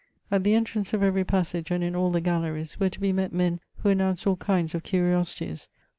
[0.31, 3.13] At the entrance of every pas sage, and in all the galleries, were to be
[3.13, 5.69] met men who an nounced all kinds of curiosities.